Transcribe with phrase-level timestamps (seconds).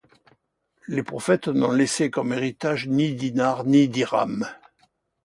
[0.87, 4.47] Les prophètes n'ont laissé comme héritage ni dinar ni dirham.